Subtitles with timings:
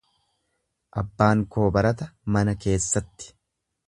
[1.01, 2.07] Abbaan koo barata
[2.37, 3.29] mana keessatti.